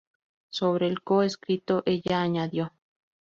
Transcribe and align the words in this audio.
Sobre 0.49 0.87
el 0.87 1.03
co-escrito, 1.03 1.83
ella 1.85 2.21
añadió:. 2.23 2.73